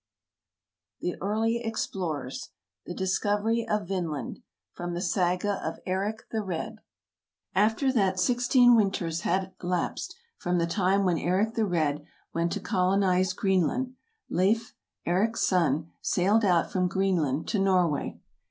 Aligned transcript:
THE 1.01 1.15
EARLY 1.21 1.57
EXPLORERS 1.63 2.49
The 2.87 2.95
Discovery 2.95 3.67
of 3.69 3.87
Vinland 3.87 4.39
From 4.73 4.95
the 4.95 4.99
Saga 4.99 5.63
of 5.63 5.77
Eric 5.85 6.23
the 6.31 6.41
Red 6.41 6.77
AFTER 7.53 7.91
that 7.93 8.19
sixteen 8.19 8.75
winters 8.75 9.21
had 9.21 9.53
lapsed, 9.61 10.15
from 10.39 10.57
the 10.57 10.65
time 10.65 11.03
when 11.03 11.19
Eric 11.19 11.53
the 11.53 11.67
Red 11.67 12.03
went 12.33 12.51
to 12.53 12.59
colonize 12.59 13.33
Greenland, 13.33 13.93
Leif, 14.27 14.73
Eric's 15.05 15.41
son, 15.41 15.91
sailed 16.01 16.43
out 16.43 16.71
from 16.71 16.87
Greenland 16.87 17.47
to 17.49 17.59
Norway. 17.59 18.17